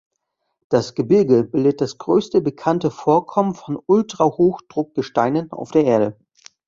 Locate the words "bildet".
1.43-1.79